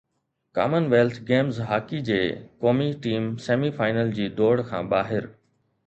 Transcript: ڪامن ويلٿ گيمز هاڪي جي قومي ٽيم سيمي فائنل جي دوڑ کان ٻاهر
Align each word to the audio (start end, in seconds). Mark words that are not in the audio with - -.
ڪامن 0.57 0.85
ويلٿ 0.93 1.19
گيمز 1.27 1.59
هاڪي 1.71 2.01
جي 2.09 2.17
قومي 2.65 2.89
ٽيم 3.05 3.31
سيمي 3.47 3.71
فائنل 3.79 4.13
جي 4.19 4.31
دوڑ 4.41 4.53
کان 4.73 4.95
ٻاهر 4.97 5.35